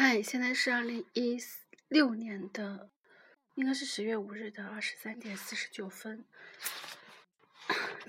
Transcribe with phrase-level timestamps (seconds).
[0.00, 1.36] 嗨，现在是二零一
[1.88, 2.88] 六年的，
[3.56, 6.24] 应该是十月五日的二十三点四十九分。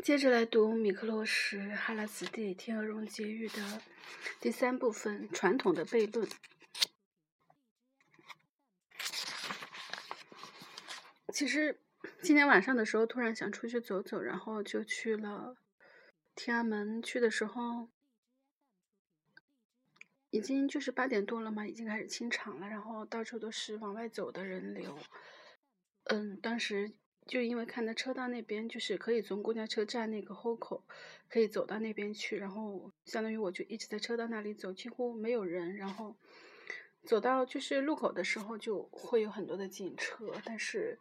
[0.03, 3.81] 接着来读米克洛什哈拉斯蒂《天鹅绒结语》的
[4.39, 6.29] 第三部分——传统的悖论。
[11.33, 11.79] 其实
[12.21, 15.57] 今天晚上的时候，突然想出去走走，然后就去了
[16.35, 17.01] 天安门。
[17.01, 17.89] 去的时候。
[20.31, 24.97] 已经就是八点多了嘛，已经开始清场了，然后到处都是往外走的人流。
[26.05, 26.91] 嗯，当时
[27.25, 30.83] 就因为看到车道那边就是可以从公交车站那个后口
[31.27, 35.75] 可以走到那边去，然后相当于我就一直在车道那里走，几乎没有人。
[35.75, 36.15] 然后
[37.03, 40.99] 走到就是路口的时候就会有很多的警车，但是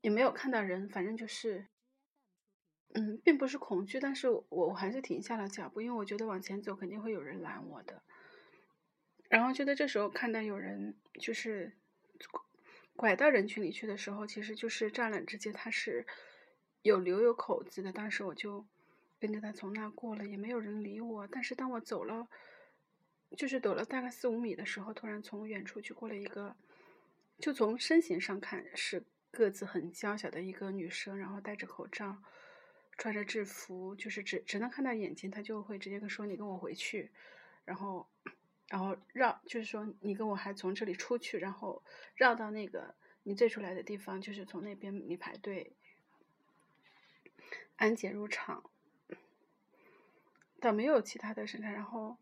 [0.00, 1.66] 也没有看到人，反正就是，
[2.94, 8.02] 嗯，并不是恐惧，但是我我还是停下了脚步，因为我觉得往前走肯定会有人拦我的。
[9.30, 11.72] 然后就在这时候看到有人就是
[12.96, 16.04] 拐到人群里去的时候，其实就是栅栏之间它是
[16.82, 17.92] 有留有口子的。
[17.92, 18.66] 当时我就
[19.20, 21.28] 跟着他从那过了，也没有人理我。
[21.28, 22.28] 但是当我走了，
[23.36, 26.56] 就是走了大概四五米的时候，突然从远处就过了一个，
[27.38, 32.16] 就从身形上看是个子很娇小的一个女生，然后戴着口罩，
[32.98, 37.12] 穿着制服，就是只只能看到眼睛，他就会直接跟说你跟我回去，
[37.64, 38.08] 然后。
[38.70, 41.82] 然后绕，就是说你跟我还从这里出去，然后
[42.14, 45.72] 绕到那个你最出来的地方，就是从那边你排队
[47.76, 48.70] 安检入场，
[50.60, 51.70] 倒没有其他的审查。
[51.70, 52.16] 然后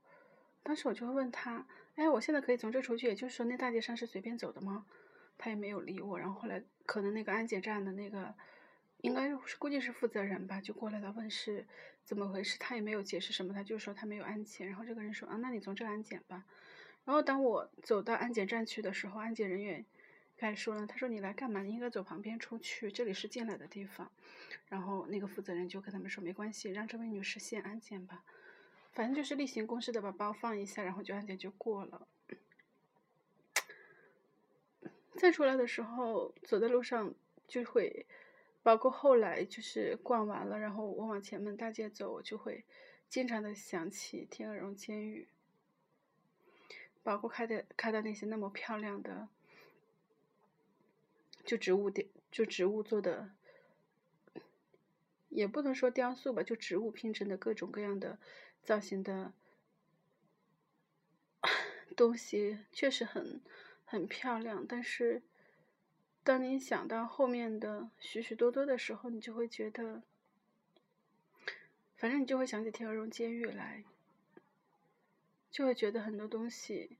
[0.63, 4.87] 当时我就会问他，哎，我现在可以从这出去，也就是说那大街上是随便走的吗？
[5.37, 6.19] 他也没有理我。
[6.19, 8.35] 然后后来可能那个安检站的那个。
[9.01, 11.67] 应该是估计是负责人吧，就过来了问是
[12.05, 14.67] 怎么回事，他也没有解释什么，他就说他没有安检。
[14.67, 16.45] 然后这个人说啊，那你从这安检吧。
[17.05, 19.85] 然后当我走到安检站去的时候，安检人员
[20.37, 21.63] 开始说了，他说你来干嘛？
[21.63, 24.11] 你应该走旁边出去，这里是进来的地方。
[24.67, 28.25] 然后那个负责人就跟他们说没关系，让这位女士先安检吧，
[28.93, 32.09] 反正就是例行公事的把包放一下，然后就安检就过了。
[35.17, 37.15] 再出来的时候，走在路上
[37.47, 38.05] 就会。
[38.69, 42.67] 包括后来就是逛完了，然后我往前门大街走，我就会
[43.09, 45.27] 经常的想起天鹅绒监狱。
[47.03, 49.31] 包括开的开的那些那么漂亮的，
[51.47, 53.31] 就植物雕，就植物做的，
[55.31, 58.19] 也不能说雕塑吧，就植物拼成的各种各样的
[58.63, 59.33] 造型的
[61.97, 63.41] 东西，确实很
[63.87, 65.23] 很漂亮，但是。
[66.29, 70.03] 当你想到后面的许许多多的时候，你就会觉得，
[71.97, 73.83] 反正你就会想起天鹅绒监狱来，
[75.51, 76.99] 就会觉得很多东西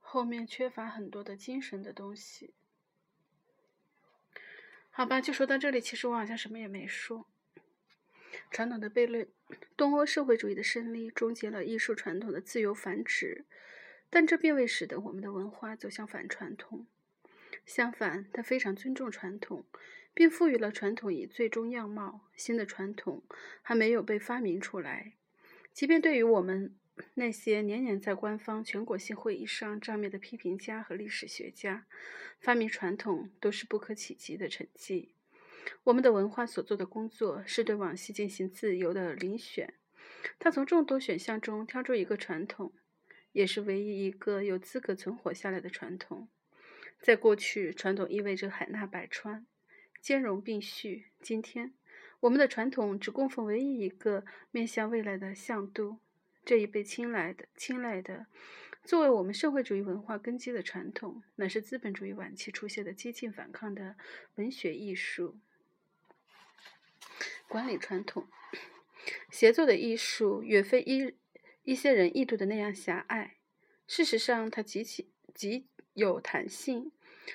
[0.00, 2.54] 后面缺乏很多的精神的东西。
[4.90, 5.80] 好吧，就说到这里。
[5.80, 7.28] 其实我好像什么也没说。
[8.50, 9.28] 传统的悖论：
[9.76, 13.44] 东欧社会主义的胜利终结了艺术传统的自由繁殖，
[14.10, 16.84] 但这并未使得我们的文化走向反传统。
[17.66, 19.66] 相反，他非常尊重传统，
[20.14, 22.22] 并赋予了传统以最终样貌。
[22.36, 23.24] 新的传统
[23.60, 25.14] 还没有被发明出来，
[25.72, 26.74] 即便对于我们
[27.14, 31.86] 那些年年在官方全国性会议上照面的批评家和历史学家，
[32.40, 35.12] 发明传统都是不可企及的成绩。
[35.84, 39.74] 我们的文化所做的工作是对往昔进行自由的遴选，
[40.38, 42.72] 他从众多选项中挑出一个传统，
[43.32, 46.28] 也是唯一一个有资格存活下来的传统。
[47.00, 49.46] 在过去，传统意味着海纳百川、
[50.00, 51.06] 兼容并蓄。
[51.20, 51.72] 今天，
[52.20, 55.98] 我们的传统只供奉唯一一个面向未来的向度。
[56.44, 58.26] 这一被青睐的、青睐的，
[58.84, 63.96] 作为我们社会主义文化根基的传统，乃是资本主义晚期出现的激进反抗的
[64.36, 65.38] 文学艺术。
[67.48, 68.28] 管理传统、
[69.30, 71.14] 协作的艺术，远非一
[71.62, 73.36] 一些人意图的那样狭隘。
[73.86, 75.66] 事实上，它极其极。
[75.96, 76.92] 有弹性。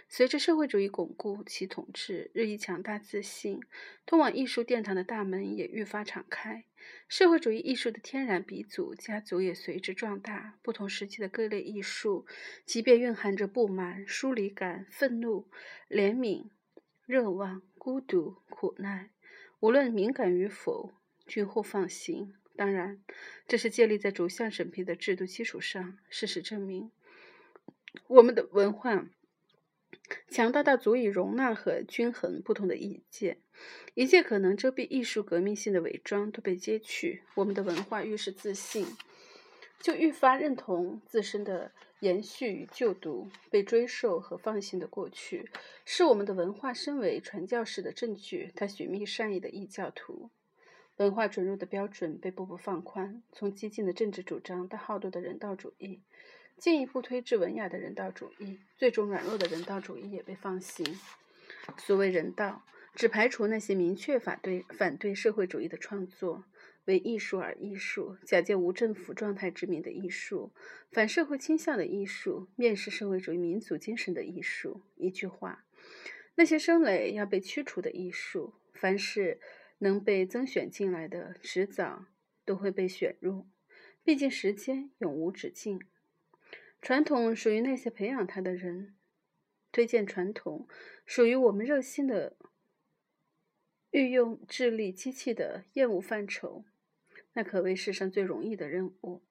[0.07, 3.59] 随着社会主义巩固其统治，日益强大自信，
[4.05, 6.63] 通往艺术殿堂的大门也愈发敞开。
[7.09, 10.57] 社会主义艺术的天然鼻祖家族也随之壮大。
[10.61, 12.25] 不同时期的各类艺术，
[12.65, 15.49] 即便蕴含着不满、疏离感、愤怒、
[15.89, 16.45] 怜悯、
[17.05, 19.09] 热望、孤独、苦难，
[19.59, 20.93] 无论敏感与否，
[21.27, 22.33] 均获放行。
[22.55, 23.03] 当然，
[23.45, 25.97] 这是建立在逐项审批的制度基础上。
[26.09, 26.91] 事实证明。
[28.07, 29.07] 我们的文化
[30.29, 33.37] 强大到足以容纳和均衡不同的意见，
[33.93, 37.23] 一切可能遮蔽艺术革命性的伪装都被揭去。
[37.35, 38.87] 我们的文化愈是自信，
[39.79, 45.49] 就愈发认同自身的延续与就读、被追授和放行的过去，
[45.85, 48.51] 是我们的文化身为传教士的证据。
[48.55, 50.29] 他寻觅善意的异教徒，
[50.97, 56.01] 文化准入的标准被步步放宽，从激进的政治主张到好斗的人道主义，
[56.61, 60.85] 进一步推至文雅的人道主义，最终软弱的人道主义也被放行。
[61.79, 62.63] 所谓人道，
[62.93, 66.45] 只排除那些明确反对反对社会主义的创作。
[66.85, 70.51] 为艺术而艺术，假借无政府状态之名的艺术，
[70.91, 74.81] 反社会倾向的艺术，蔑视社会主义民族精神的艺术。
[74.97, 75.65] 一句话，
[76.35, 79.39] 那些生来要被驱除的艺术，凡是
[79.79, 82.05] 能被增选进来的，迟早
[82.45, 83.47] 都会被选入。
[84.03, 85.81] 毕竟时间永无止境。
[86.81, 88.95] 传统属于那些培养它的人，
[89.71, 90.67] 推荐传统
[91.05, 92.35] 属于我们热心的
[93.91, 96.65] 御用智力机器的厌恶范畴。
[97.33, 99.21] 那可谓世上最容易的任务，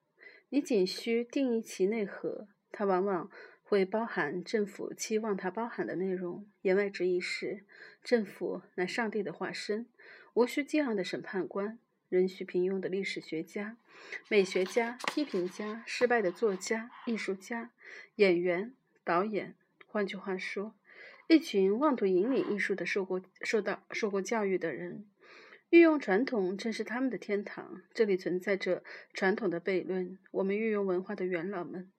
[0.50, 3.30] 你仅需定义其内核，它往往
[3.62, 6.48] 会包含政府期望它包含的内容。
[6.62, 7.66] 言外之意是，
[8.02, 9.86] 政府乃上帝的化身，
[10.34, 11.78] 无需激昂的审判官，
[12.10, 13.78] 仍需平庸的历史学家、
[14.28, 17.70] 美学家、批评家、失败的作家、艺术家、
[18.16, 19.54] 演员、导演。
[19.86, 20.74] 换句话说，
[21.28, 25.06] 一群妄图引领艺术的受过、受到、受过教育的人。
[25.70, 28.82] 运用传统正是他们的天堂，这里存在着
[29.14, 30.18] 传统的悖论。
[30.32, 31.90] 我们运用文化的元老们，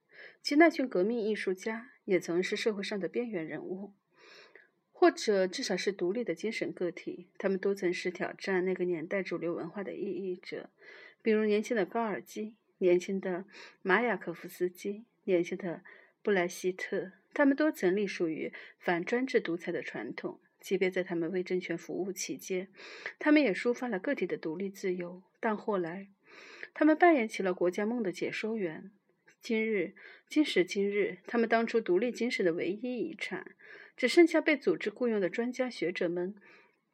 [0.41, 3.93] 其那群革命艺术家，也曾是社会上的边缘人物，
[5.01, 7.25] 或者至少是独立的精神个体。
[7.39, 10.69] 他们都曾是挑战那个年代主流文化的意义者，
[11.23, 13.45] 比如年轻的高尔基、年轻的
[13.81, 15.81] 马雅可夫斯基、年轻的
[16.21, 17.13] 布莱希特。
[17.33, 20.39] 他们都曾隶属于反专制独裁的传统。
[20.59, 22.67] 即便在他们为政权服务期间，
[23.17, 25.23] 他们也抒发了个体的独立自由。
[25.39, 26.09] 但后来，
[26.75, 28.91] 他们扮演起了国家梦的解说员。
[29.41, 29.95] 今日，
[30.27, 33.55] 今时今日，他们当初独立精神的唯一遗产，
[34.01, 36.33] 只剩下被组织雇佣的专家学者们，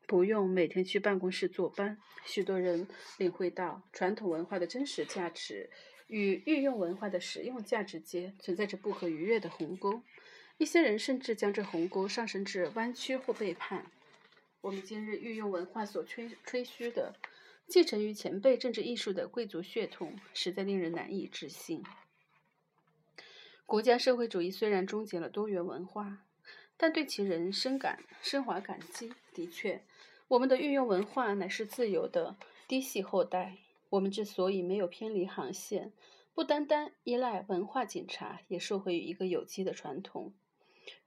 [0.06, 1.98] 不用每天去办公室坐班。
[2.26, 2.86] 许多人
[3.18, 5.70] 领会到传统文化的真实价值
[6.08, 10.02] 与御用文化的实用价值间存在着不可逾越的鸿沟。
[10.58, 13.90] 一些人甚至将这鸿沟上升至弯曲或背叛。
[14.60, 17.16] 我们今日御用文化所吹吹嘘的
[17.70, 21.82] 继承于前辈政治艺术的贵族血统，实在令人难以置信。
[23.66, 26.26] 国家社会主义虽然终结了多元文化，
[26.78, 29.12] 但对其人深感深怀感激。
[29.34, 29.84] 的确，
[30.28, 32.38] 我们的御用文化乃是自由的
[32.68, 33.58] 嫡系后代。
[33.90, 35.94] 我们之所以没有偏离航线，
[36.34, 40.34] 不单单依赖文化警察，也受惠于一个有机的传统。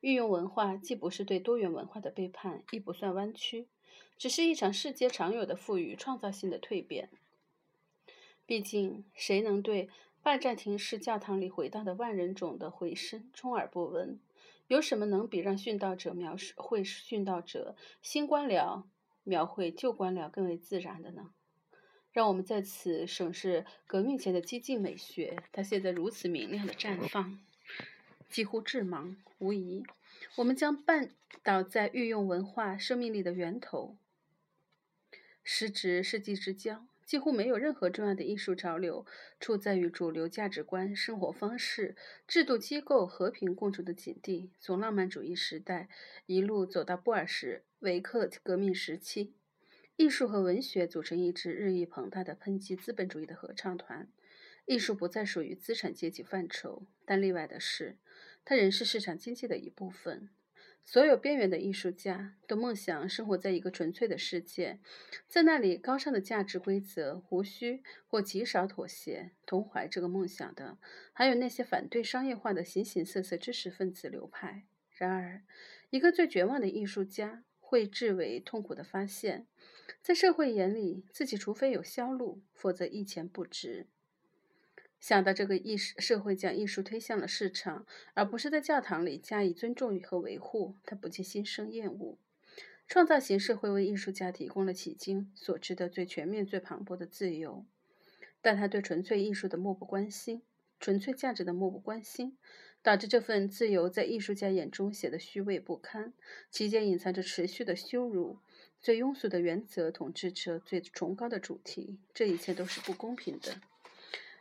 [0.00, 3.68] 御用文化既不是对多元文化的背叛，亦不算弯曲，
[4.16, 7.10] 只是一场世界常有的赋予创造性的蜕变。
[8.46, 9.90] 毕竟，谁能对
[10.22, 14.20] 拜占庭式教堂里回荡的万人种的回声充耳不闻？
[14.68, 18.84] 有什么能比让殉道者描绘殉道者新官僚
[19.24, 21.30] 描绘旧官僚更为自然的呢？
[22.12, 27.40] 让我们在此审视革命前的激进美学，它现在如此明亮的绽放。
[28.28, 29.84] 几乎致盲，无疑，
[30.36, 31.10] 我们将绊
[31.42, 33.96] 倒在御用文化生命力的源头。
[35.42, 39.04] 时值世纪之交，几乎没有任何重要的艺术潮流
[39.40, 44.52] 处在与主流价值观、生活方式、制度机构和平共处的境地。
[44.60, 45.88] 从浪漫主义时代
[46.26, 49.34] 一路走到布尔什维克革命时期，
[49.96, 54.08] 艺术和文学组成一支日益庞大的抨击资本主义的合唱团。
[54.66, 57.98] 艺术不再属于资产阶级范畴，但例外的是。
[58.44, 60.30] 它仍是市场经济的一部分。
[60.92, 64.80] 所有边缘的艺术家都梦想生活在一个纯粹的世界，
[65.28, 69.30] 在那里高尚的价值规则无需或极少妥协。
[69.46, 70.78] 同怀这个梦想的，
[71.12, 74.64] 还有那些反对商业化的形形色色知识分子流派。
[74.90, 75.44] 然而，
[75.90, 79.46] 一个最绝望的艺术家会至为痛苦地发现，
[80.02, 83.86] 在社会眼里，自己除非有销路，否则一钱不值。
[85.00, 92.18] 想到这个艺术社会将艺术推向了市场，而不是在教堂里加以尊重和维护，他不禁心生厌恶。
[92.86, 97.64] 创造型社会为艺术家提供了迄今所知的最全面、最磅礴的自由，
[98.42, 100.42] 但他对纯粹艺术的漠不关心，
[100.78, 102.36] 纯粹价值的漠不关心，
[102.82, 106.12] 导致这份自由在艺术家眼中显得虚伪不堪，
[106.50, 108.38] 其间隐藏着持续的羞辱。
[108.80, 113.69] 最庸俗的原则统治着最崇高的主题，这一切都是不公平的。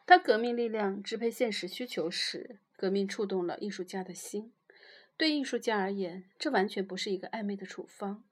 [0.09, 4.51] 当革命力量支配现实需求时，革命触动了艺术家的心。
[5.15, 8.23] 对艺术家而言，这完全不是一个暧昧的处方。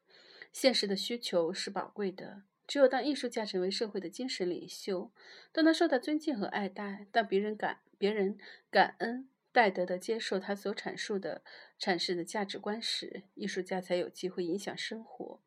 [0.51, 5.11] 现实的需求是宝贵的，只有当艺术家成为社会的精神领袖，
[5.51, 8.39] 当他受到尊敬和爱戴，当别人感别人
[8.71, 11.43] 感恩戴德的接受他所阐述的
[11.79, 15.43] 阐释的价值观时，艺术家才有机会影响生活。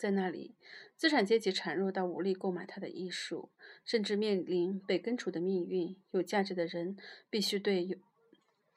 [0.00, 0.54] 在那里，
[0.96, 3.50] 资产阶级孱弱到无力购买他的艺术，
[3.84, 5.94] 甚至面临被根除的命运。
[6.12, 6.96] 有价值的人
[7.28, 7.98] 必须对有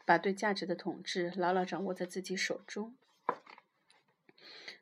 [0.03, 2.93] 把对价值的统治牢牢掌握在自己手中。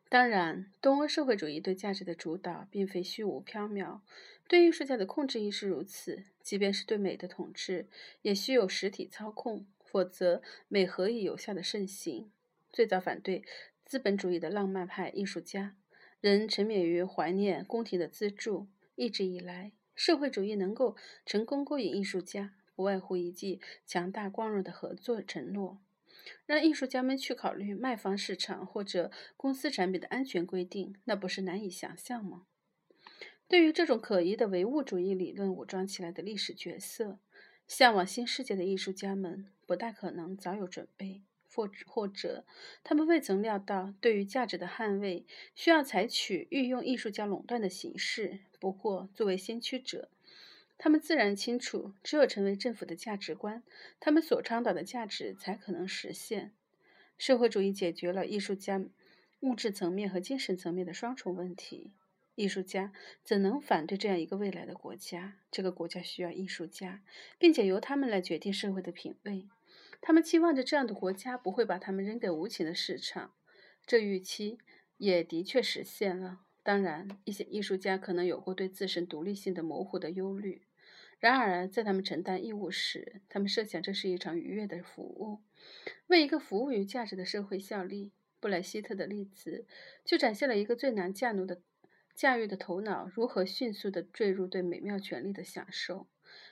[0.09, 3.99] 当然，东欧社会主义对价值的主导并非虚无缥缈，
[4.47, 6.23] 对艺术家的控制亦是如此。
[6.41, 7.87] 即便是对美的统治，
[8.23, 12.31] 也需有实体操控，否则美何以有效的盛行？
[12.73, 13.43] 最早反对
[13.85, 15.75] 资本主义的浪漫派艺术家。
[16.21, 18.67] 人沉湎于怀念宫廷的资助。
[18.95, 25.81] 一直以来，社会主义能够成功勾引艺术家，不外乎一记强大光荣的合作承诺，
[26.45, 32.45] 让艺术家们去考虑卖方市场或者公司产品的安全规定，那不是难以想象吗？
[33.47, 37.17] 对于这种可疑的唯物主义理论武装起来的历史角色，
[37.67, 41.23] 向往新世界的艺术家们不大可能早有准备。
[41.53, 42.45] 或或者，
[42.83, 48.39] 他们未曾料到，对于价值的捍卫需要采取御用艺术家垄断的形式。
[48.59, 50.09] 不过，作为先驱者，
[50.77, 53.63] 他们自然清楚，只有成为政府的价值观，
[53.99, 56.51] 他们所倡导的价值才可能实现。
[57.17, 58.83] 社会主义解决了艺术家
[59.41, 61.91] 物质层面和精神层面的双重问题。
[62.35, 62.93] 艺术家
[63.23, 65.37] 怎能反对这样一个未来的国家？
[65.51, 67.03] 这个国家需要艺术家，
[67.37, 69.47] 并且由他们来决定社会的品味。
[70.01, 73.33] 他们期望着这样的国家不会把他们扔给无情的市场，
[73.85, 74.57] 这预期
[74.97, 76.39] 也的确实现了。
[76.63, 80.63] 当然，一些艺术家可能有过对自身独立性的模糊的忧虑。
[81.19, 85.39] 然而，在他们承担义务时，他们设想这是一场愉悦的服务，
[86.07, 88.11] 为一个服务于价值的社会效力。
[88.39, 89.67] 布莱希特的例子
[90.03, 91.61] 就展现了一个最难驾驭的
[92.15, 96.07] 驾驭的头脑如何迅速地坠入对美妙权利的享受。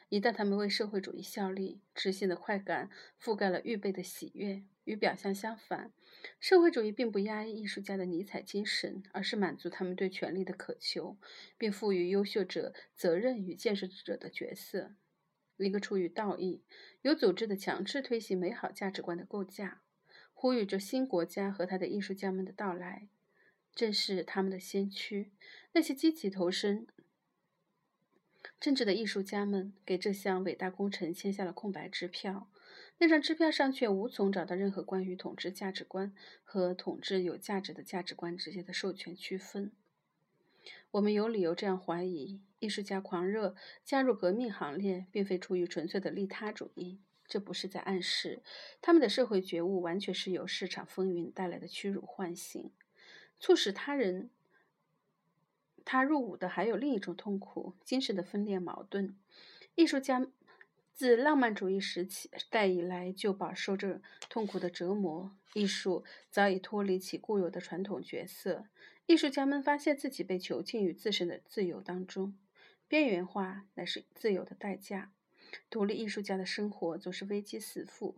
[0.10, 2.90] 一旦他们为社会主义效力，执行的快感
[3.22, 4.64] 覆盖了预备的喜悦。
[4.86, 5.94] 与表象相反，
[6.40, 11.16] 社会主义并不压抑艺术家的尼采精神，而是满足他们对权力的渴求，
[11.60, 14.96] 并赋予优秀者责任与建设者的角色。
[15.58, 16.64] 一个出于道义、
[17.04, 19.84] 有组织的强制推行美好价值观的构架，
[20.34, 23.10] 呼吁着新国家和他的艺术家们的到来，
[23.76, 25.32] 正是他们的先驱。
[25.74, 26.88] 那些积极投身。
[28.60, 32.50] 政治的艺术家们给这项伟大工程签下了空白支票，
[32.98, 36.14] 那张支票上却无从找到任何关于统治价值观
[36.44, 39.72] 和统治有价值的价值观之间的授权区分。
[40.92, 47.00] 我们有理由这样怀疑：艺术家狂热加入革命行列，并非出于纯粹的利他主义。
[47.26, 48.42] 这不是在暗示
[48.82, 52.72] 他们的社会觉悟完全是由市场风云带来的屈辱唤醒，
[53.40, 54.30] 促使他人。
[55.92, 59.18] 他入伍的还有另一种痛苦，精神的分裂矛盾。
[59.74, 60.28] 艺术家
[60.94, 65.36] 自浪漫主义时期代以来就饱受这痛苦的折磨。
[65.56, 68.68] 艺术早已脱离其固有的传统角色。
[69.08, 72.38] 艺术家们发现自己被囚禁于自身的自由当中，
[72.88, 75.12] 边缘化乃是自由的代价。
[75.72, 78.16] 独立艺术家的生活总是危机四伏。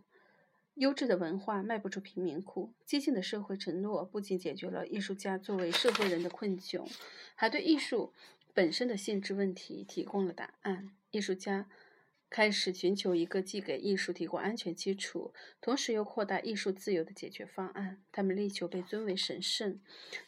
[0.75, 6.90] 优质的文化卖不出贫民窟，激进的社会承诺不仅解决了艺术家作为社会人的困窘，
[7.36, 8.13] 还对艺术
[8.54, 10.90] 本身的性质问题提供了答案。
[11.12, 11.68] 艺术家
[12.30, 18.01] 开始寻求一个既给艺术提供安全基础，同时又扩大艺术自由的解决方案。
[18.10, 19.82] 他们力求被尊为神圣，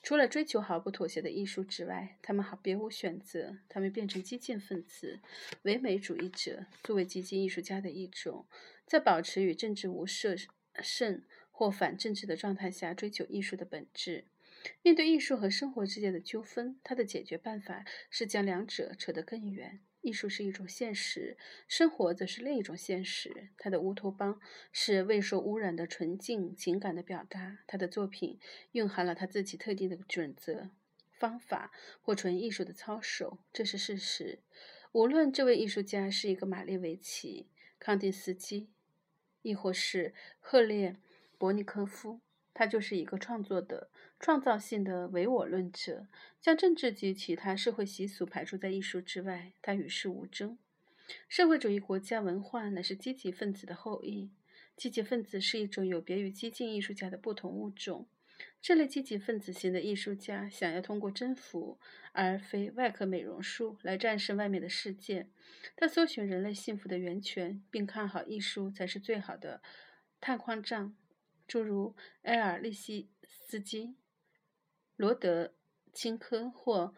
[0.03, 3.55] 除了追求毫不妥协的艺术之外，他们好别无选择。
[3.69, 5.21] 他们变成激进分子、
[5.61, 8.45] 唯美主义者，作为激进艺术家的一种。
[8.93, 10.35] 在保持与政治无涉
[10.83, 14.25] 甚或反政治的状态下追求艺术的本质。
[14.83, 19.79] 面对艺术和生活之间的纠纷，他的解决办法是将两者扯得更远。
[20.01, 23.49] 艺术是一种现实，生活则是另一种现实。
[23.57, 24.39] 他的乌托邦
[24.71, 27.57] 是未受污染的纯净情感的表达。
[27.65, 28.39] 他的作品
[28.73, 30.69] 蕴含了他自己特定的准则、
[31.17, 31.71] 方法
[32.03, 34.43] 或纯艺术的操守，这是事实。
[34.91, 37.47] 无论这位艺术家是一个马列维奇。
[37.79, 38.69] 康定斯基，
[39.43, 40.97] 亦或是赫列
[41.37, 42.19] 伯尼科夫，
[42.55, 46.07] 他就是一个创作的创造性的唯我论者，
[46.41, 49.53] 将政治及其他社会习俗排除在艺术之外。
[49.61, 50.57] 他与世无争。
[51.29, 54.31] 社会主义国家文化乃是积极分子的后裔。
[54.75, 58.07] 积极分子是一种有别于激进艺术家的不同物种。
[58.61, 61.79] 这类积极分子型的艺术家想要通过征服
[62.11, 65.27] 而非外科美容术来战胜外面的世界。
[65.75, 69.61] 他搜寻人类幸福的源泉，并看好艺术才是最好的
[70.19, 70.95] 探矿杖。
[71.45, 73.95] 诸如埃尔利希斯基、
[74.95, 75.53] 罗德
[75.91, 76.95] 钦科或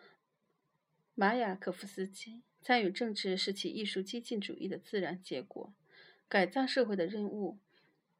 [1.15, 5.73] 马雅可夫斯基参与政治是其艺术激进主义的自然结果，
[6.29, 7.57] 改造社会的任务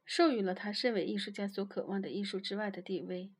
[0.06, 3.32] 授予了他身为艺术家所渴望的艺术之外的地位。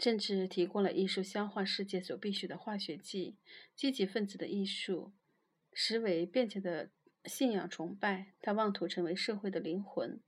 [0.00, 3.34] 甚至提供了艺术消化世界所必需的化学剂。
[3.74, 5.12] 积极分子的艺术
[5.72, 6.90] 实为便捷的
[7.24, 10.20] 信仰崇拜，他妄图成为社会的灵魂，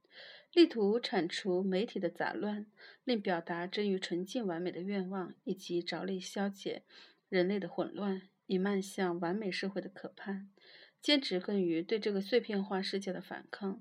[0.52, 2.66] 力图铲除媒体的杂乱，
[3.04, 6.82] 令表达臻于纯净完美的愿望，以及着力消解
[7.28, 8.22] 人类的混乱。
[8.46, 10.50] 以迈向完美社会的渴盼，
[11.00, 13.80] 坚持更于对这个碎片化世界的反抗。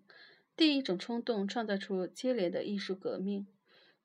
[0.60, 3.48] 第一种冲动创造出接连的艺术革命，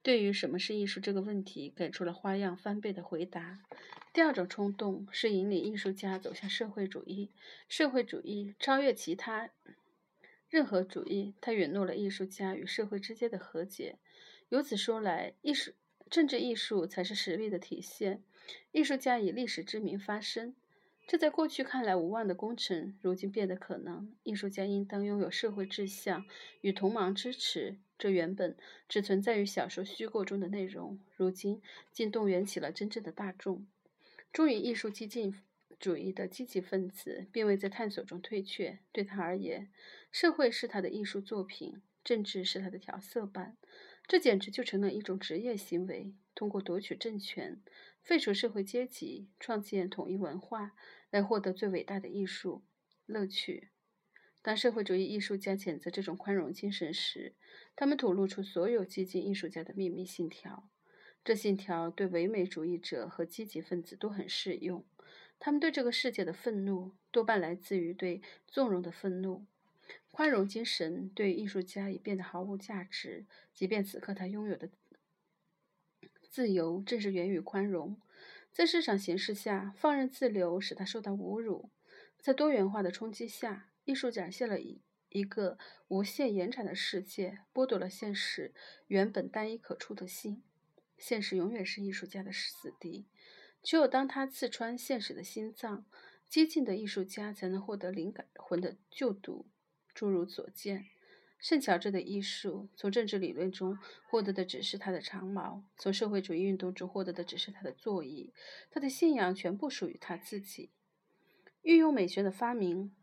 [0.04, 3.58] 对于什么是艺术这个问题给出了花样翻倍的回答。
[4.12, 7.32] 第二种冲动是引领艺术家走向社会主义，
[7.68, 9.50] 社会主义超越其他
[10.48, 13.98] 任何主义，它允诺了艺术家与社会之间的和解。
[14.48, 15.72] 由此说来，艺术、
[16.08, 18.22] 政治艺术才是实力的体现。
[18.70, 20.54] 艺术家以历史之名发声，
[21.06, 24.10] 这在过去看来无望的工程，如今变得可能。
[24.22, 26.24] 艺术家应当拥有社会志向
[26.62, 28.56] 与同盟支持，这原本
[28.88, 31.60] 只存在于小说虚构中的内容，如今
[31.92, 33.66] 竟动员起了真正的大众。
[34.32, 35.38] 忠于艺术激进
[35.78, 38.78] 主义的积极分子，并未在探索中退却。
[38.90, 39.70] 对他而言，
[40.10, 43.56] 社会是他的艺术作品，政治是他的调色板。
[44.06, 47.60] 这简直就成了一种职业行为，通过夺取政权。
[48.04, 50.72] 废除社会阶级，创建统一文化，
[51.08, 52.62] 来获得最伟大的艺术
[53.06, 53.70] 乐趣。
[54.42, 57.32] 当社会主义艺术家谴责这种宽容精神时，
[57.74, 60.68] 他们吐露出所有激进艺术家的秘密信条。
[61.24, 64.84] 这信条对唯美主义者和积极分子都很适用。
[65.40, 69.46] 他们对这个世界的愤怒，多半来自于对纵容的愤怒。
[70.10, 74.68] 宽容精神对艺术家已变得毫无价值，即便此刻他拥有的。
[76.34, 77.96] 自由正是源于宽容，
[78.50, 81.70] 在市场形势下，放任自流使他受到侮辱。
[82.18, 88.52] 在多元化的冲击下，艺术展现了一一个无限延展的世界，剥夺了现实
[88.88, 90.42] 原本单一可触的心。
[90.98, 93.06] 现实永远是艺术家的死敌，
[93.62, 95.86] 只有当他刺穿现实的心脏，
[96.28, 99.46] 激进的艺术家才能获得灵感魂的救赎。
[99.94, 100.93] 诸如所见。
[101.38, 108.32] 圣乔治的艺术从政治理论中获得的只是他的长矛，从社会主义运动中获得的只是他的座椅。
[108.70, 110.70] 他的信仰全部属于他自己。
[111.62, 112.94] 运用美学的发明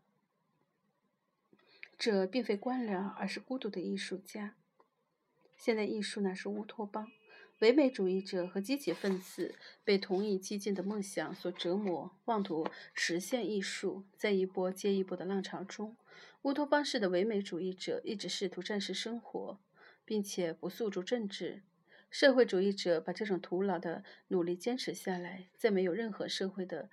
[1.96, 4.56] 者并非官僚，而是孤独的艺术家。
[5.56, 7.12] 现代艺术乃是乌托邦。
[7.60, 14.02] 唯美主义者和积极分子被同一激进的梦想所折磨，妄图实现艺术。
[14.16, 15.96] 在一波接一波的浪潮中，
[16.42, 19.60] 乌托邦式的唯美主义者一直试图战胜生活，
[20.04, 21.62] 并且不诉诸政治。
[22.10, 26.90] 社会主义者把这种徒劳的努力坚持下来，在没有任何社会的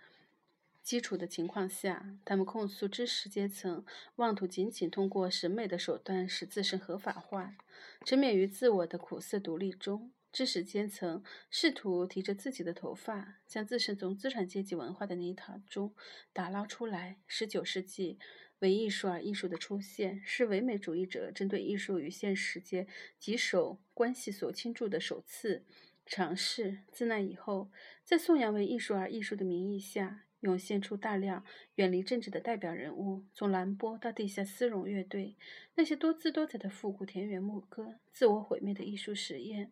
[0.81, 7.55] 基础的情况下，他们控诉知识阶层妄图仅仅通过审美的手段使自身合法化，
[8.05, 10.11] 沉湎于自我的苦涩独立中。
[10.31, 15.93] 知识阶层试图提着自己的头发，将自身从资产阶级文化的泥塘中
[16.31, 17.17] 打捞出来。
[17.25, 18.19] 十九世纪
[18.59, 25.63] 为艺术而艺术的出现，是唯美主义者针对艺术与现实间棘手关系所倾注的首次
[26.05, 26.79] 尝试。
[26.91, 27.71] 自那以后，
[28.03, 31.45] 在颂扬为艺术而艺术的名义下，涌现出大量
[31.75, 35.35] 远离政治的代表人物，从兰波到地下丝绒乐队，
[35.75, 39.71] 那些多姿多彩的复古田园牧歌、自我毁灭的艺术实验，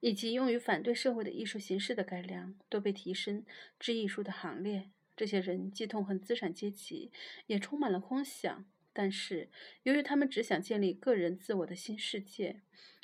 [0.00, 3.44] 以及用于反对社会的艺术形式的改良，都被提升
[3.78, 4.90] 至艺术的行列。
[5.16, 7.10] 这些人既痛恨资产阶级，
[7.46, 9.48] 也充满了空想，但是
[9.82, 12.62] 由于他们只想建立个人自我的新世界，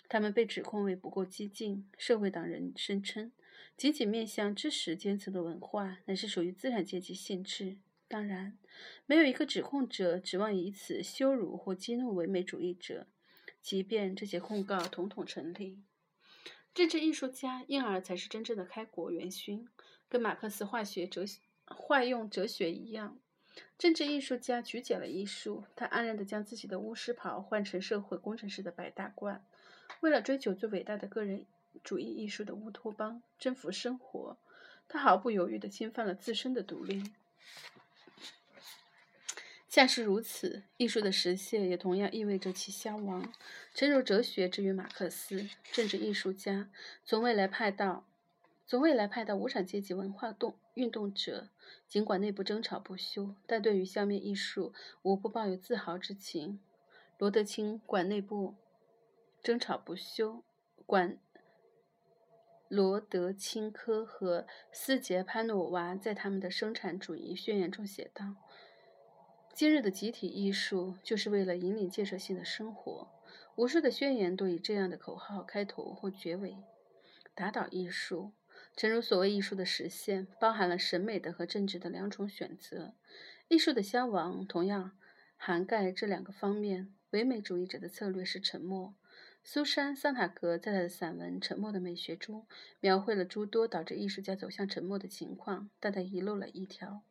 [0.08, 1.88] 他们被指控为不够激进。
[1.96, 3.32] 社会党人声称。
[3.76, 7.78] 仅仅面向知识阶层的文化，乃是属于资产阶级性质。
[8.08, 8.58] 当然，
[9.06, 13.06] 没有一个指控者指望以此羞辱或激怒唯美主义者，
[13.62, 15.82] 即便这些控告统统成立。
[16.74, 19.66] 政治艺术家因而才是真正的开国元勋，
[20.10, 21.40] 跟马克思化学哲学
[21.74, 23.18] 坏用哲学一样。
[23.78, 29.40] 政治艺术家曲解了艺术，他安然地将自己的巫师袍换成社会工程师的白大褂，
[30.00, 31.46] 为了追求最伟大的个人。
[31.85, 34.37] 主义艺术的乌托邦，征服生活，
[34.88, 37.12] 他毫不犹豫地侵犯了自身的独立。
[39.68, 43.33] 恰是如此，艺术的实现也同样意味着其消亡。
[43.72, 46.68] 诚如哲学之于马克思，政治艺术家
[47.04, 48.04] 从未来派到，
[48.70, 51.48] 从未来派到无产阶级文化动运动者，
[51.88, 56.61] 尽管内部争吵不休，但对于消灭艺术，无不抱有自豪之情。
[57.18, 58.54] 罗德清管内部
[59.42, 60.44] 争吵不休，
[60.87, 61.18] 管。
[62.68, 68.37] 罗德清科和斯捷潘诺娃在他们的生产主义宣言中写道
[69.52, 73.09] ：“今日的集体艺术就是为了引领建设性的生活。
[73.56, 76.56] 无数的宣言都以这样的口号开头或结尾。
[77.35, 78.30] 打倒艺术，
[78.76, 82.94] 正如所谓艺术的实现，包含了审美的和政治的两种选择。
[83.48, 84.92] 艺术的消亡同样
[85.37, 86.94] 涵盖这两个方面。
[87.11, 88.94] 唯美主义者的策略是沉默。”
[89.42, 92.46] 苏珊·桑塔格在他的散文《沉默的美学》中
[92.78, 97.02] 描绘了诸多导致艺术家走向沉默的情况，但他遗漏了一条：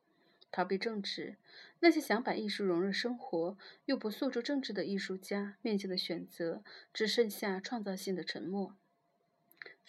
[0.51, 1.35] 逃避政治。
[1.81, 8.77] 那些想把艺术融入生活又不诉诸政治的艺术家，面前的选择只剩下创造性的沉默。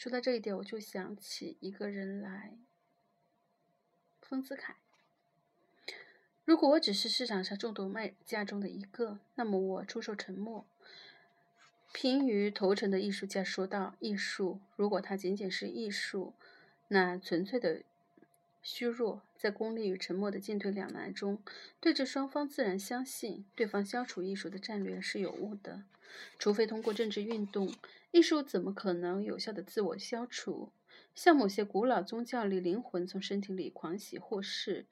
[0.00, 2.56] 说到这一点，我就想起一个人来——
[4.22, 4.76] 丰子恺。
[6.46, 10.64] 如果我只是市场上众多卖家中的一个，那么我出售沉默。
[11.92, 16.32] 平于头尘的艺术家说道：“艺术，如果它仅仅是艺术，
[16.88, 17.82] 那纯粹的
[18.62, 21.42] 虚弱，在功利与沉默的进退两难中，
[21.78, 25.82] 对峙双方自然相信对方消除艺术的战略是有误的。
[26.38, 27.72] 除非通过政治运动，
[28.10, 30.72] 艺术怎么可能有效的自我消除？
[31.14, 34.86] 像某些古老宗教里，灵魂从身体里狂喜或是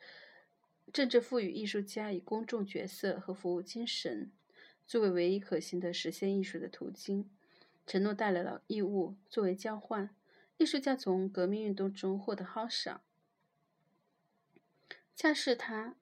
[0.93, 4.33] 政治赋予艺术家以公众角色和服务精神。”
[4.87, 7.31] 作为唯一可行的实现艺术的途径，
[7.87, 10.09] 承诺带来了义务作为交换。
[10.57, 13.03] 艺术家从革命运动中获得褒赏，
[15.15, 15.95] 恰是他，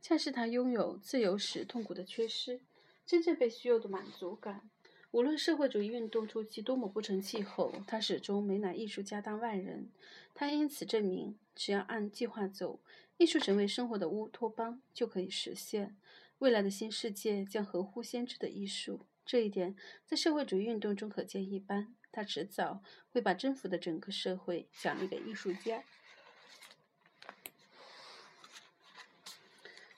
[0.00, 2.60] 恰是他拥有自由时痛苦的缺失，
[3.04, 4.70] 真正被需要的满足感。
[5.12, 9.90] 无论社会主义运动初期多么不成气候，他始终没拿艺术家当外人。
[10.34, 12.80] 他因此证明，只要按计划走，
[13.18, 15.98] 艺术成为生活的乌托邦，就可以实现。
[16.38, 21.94] 未来的新世界将合乎先知的艺术，这一点在社会主义运动中可见一斑。
[22.10, 25.84] 他迟早会把征服的整个社会奖励给艺术家。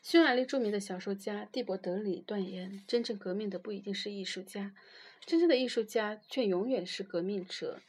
[0.03, 4.75] 匈牙利著名的小说家蒂博德里断言：真正革命的不一定是艺术家，
[5.27, 7.81] 真正的艺术家却永远是革命者。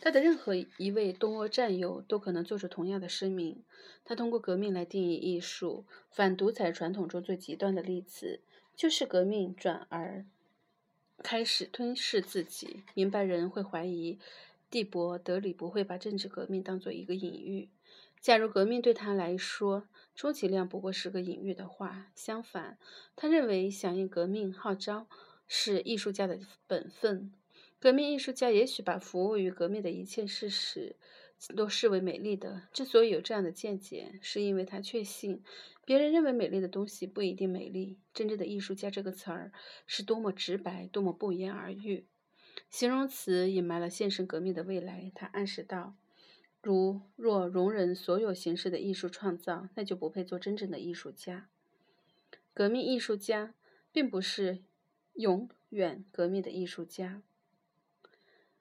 [0.00, 3.64] 他的任何一位东欧战友都可能做出同样的声明。
[4.04, 5.84] 他通过革命来定义艺术。
[6.10, 8.40] 反独裁传统中最极端的例子，
[8.76, 10.26] 就是革命转而
[11.18, 12.82] 开始吞噬自己。
[12.94, 14.18] 明白人会怀疑
[14.70, 17.68] 蒂博德里不会把政治革命当做一个隐喻。
[18.22, 22.78] 假如革命对他来说充其量不过是个隐喻的话，相反，
[23.16, 25.08] 他认为响应革命号召
[25.48, 27.32] 是艺术家的本分。
[27.80, 30.94] 革命艺术家也许把服务于革命的一切事实
[31.56, 32.62] 都视为美丽的。
[32.72, 35.42] 之所以有这样的见解，是因为他确信
[35.84, 37.98] 别人认为美丽的东西不一定美丽。
[38.14, 39.50] 真正的艺术家这个词儿
[39.84, 42.06] 是多么直白，多么不言而喻。
[42.70, 45.10] 形容词隐瞒了现实革命的未来。
[45.12, 45.96] 他暗示道：
[46.62, 51.48] 如若容忍所有形式的艺术创造，那就不配做真正的艺术家。
[52.54, 53.54] 革命艺术家
[53.90, 54.62] 并不是
[55.14, 57.22] 永远革命的艺术家。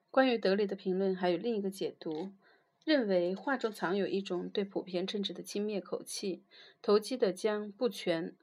[0.10, 2.32] 关于德里的评论还有另一个解读，
[2.84, 6.44] 认为画中藏有一种对普遍政治的轻蔑口气，
[6.82, 8.36] 投机的将不全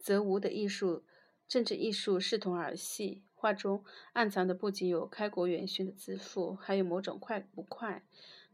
[0.00, 1.04] 则无的艺术、
[1.46, 3.22] 政治艺术视同儿戏。
[3.34, 8.04] 画中暗藏的不仅有开国元勋的自负，还有某种快不快。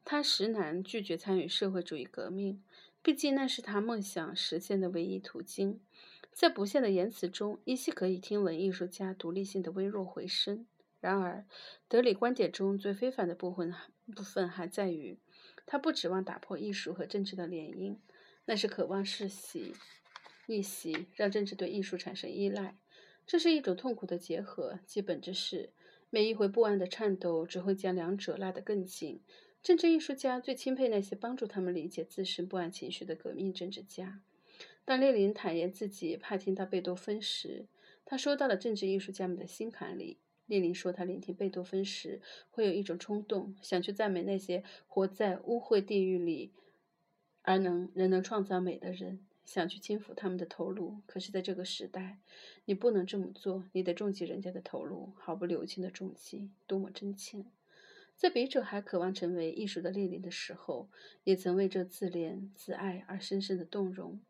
[0.08, 2.62] 他实难拒绝参与社会主义革命，
[3.02, 5.80] 毕竟那是他梦想实现的唯一途径。
[6.32, 10.64] 在不屑的言辞中，依稀可以听闻艺术家独立性的微弱回声。
[11.00, 11.44] 然而，
[11.88, 13.74] 德里观点中最非凡的部分
[14.14, 15.18] 部分还在于，
[15.66, 17.96] 他不指望打破艺术和政治的联姻，
[18.44, 19.72] 那是渴望世袭、
[20.46, 22.78] 逆袭，让政治对艺术产生依赖。
[23.26, 25.72] 这是一种痛苦的结合，其本质是
[26.10, 29.20] 每一回不安的颤抖只会将两者拉得更紧。
[29.66, 34.22] 政治艺术家最钦佩那些帮助他们理解自身不安情绪的革命政治家。
[34.84, 37.66] 当列宁坦言自己怕听到贝多芬时，
[38.04, 40.18] 他说到了政治艺术家们的心坎里。
[40.46, 42.20] 列宁说，他聆听贝多芬时，
[42.52, 46.52] 会有一种冲动，想去赞美那些活在污秽地狱里
[47.42, 51.00] 而能仍能创造美的人，想去轻抚他们的头颅。
[51.06, 52.20] 可是，在这个时代，
[52.66, 57.46] 你不能这么做，你得重击人家的头颅，毫不留情的重击，多么真切！
[58.16, 60.88] 在笔者还渴望成为艺术的列宁的时候，
[61.24, 64.20] 也曾为这自怜自爱而深深的动容，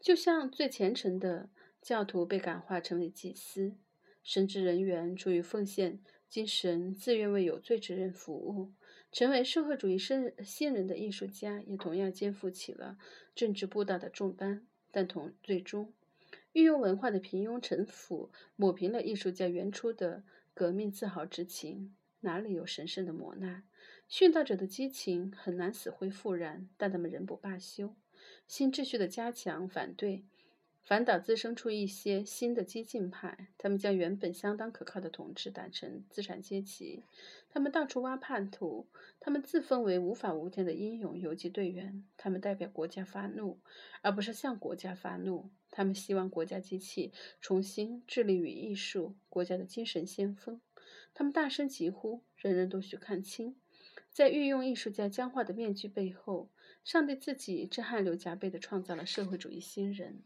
[0.00, 1.50] 就像最虔诚的
[1.82, 3.74] 教徒被感化成为祭司。
[4.22, 8.72] 神职人员出于奉献精神，自愿为有罪之人服务。
[9.12, 12.98] 成为社会主义新新人的艺术家，也同样肩负起了
[13.34, 14.66] 政治布道的重担。
[14.90, 15.92] 但同最终，
[16.52, 20.22] 运用文化的平庸城府抹平了艺术家原初的
[20.54, 23.64] 革命自豪之情，哪里有神圣的磨难？
[24.08, 27.94] 殉道者的激情很难死灰复燃，但他们仍不罢休。
[28.46, 30.24] 新秩序的加强，反对。
[30.82, 37.02] 反倒滋生出一些新的激进派，他们将原本相当可靠的统治打成资产阶级，
[37.50, 38.86] 他们到处挖叛徒，
[39.18, 43.58] 他们自封为无法无天的英勇游击队员，他们代表国家发怒，
[44.00, 50.60] 而不是向国家发怒，他们希望国家机器重新致力于艺术，国家的精神先锋，
[51.18, 53.56] 他们大声疾呼，人人都需看清，
[54.12, 56.50] 在御用艺术家僵化的面具背后，
[56.84, 60.22] 上帝自己正汗流浃背地创造了社会主义新人。